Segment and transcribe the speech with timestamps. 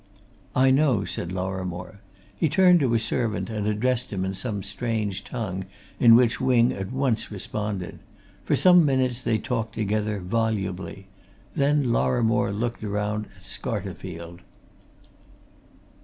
[0.55, 1.99] "I know," said Lorrimore.
[2.35, 5.65] He turned to his servant and addressed him in some strange tongue
[5.99, 7.99] in which Wing at once responded:
[8.43, 11.05] for some minutes they talked together, volubly:
[11.55, 14.39] then Lorrimore looked round at Scarterfield.